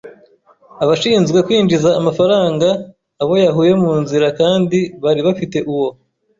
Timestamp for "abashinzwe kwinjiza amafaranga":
0.83-2.67